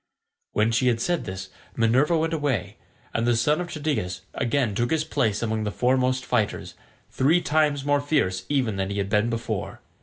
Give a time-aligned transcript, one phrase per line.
[0.53, 2.77] When she had said this Minerva went away,
[3.13, 6.73] and the son of Tydeus again took his place among the foremost fighters,
[7.11, 9.79] three times more fierce even than he had been before.